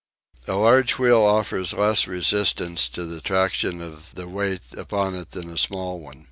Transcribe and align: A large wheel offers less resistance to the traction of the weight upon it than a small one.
A 0.47 0.53
large 0.55 0.97
wheel 0.97 1.21
offers 1.21 1.73
less 1.73 2.07
resistance 2.07 2.89
to 2.89 3.05
the 3.05 3.21
traction 3.21 3.81
of 3.83 4.15
the 4.15 4.27
weight 4.27 4.73
upon 4.75 5.13
it 5.13 5.29
than 5.29 5.47
a 5.47 5.59
small 5.59 5.99
one. 5.99 6.19